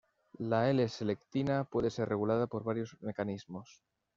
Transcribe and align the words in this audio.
La 0.39 0.67
L-Selectina 0.67 1.63
puede 1.63 1.91
ser 1.91 2.09
regulada 2.09 2.47
por 2.47 2.63
varios 2.63 2.97
mecanismos. 3.01 3.83